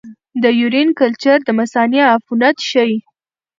[0.43, 2.97] د یورین کلچر د مثانې عفونت ښيي.